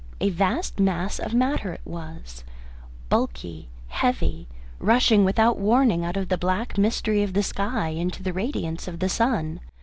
[0.19, 2.43] A vast mass of matter it was,
[3.09, 4.47] bulky, heavy,
[4.79, 8.97] rushing without warning out of the black mystery of the sky into the radiance of
[8.97, 9.59] the sun.